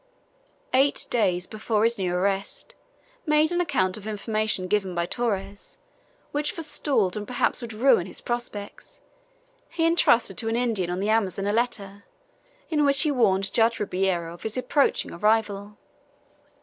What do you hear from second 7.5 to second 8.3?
would ruin his